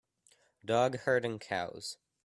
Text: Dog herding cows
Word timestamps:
Dog 0.65 1.01
herding 1.05 1.37
cows 1.37 1.99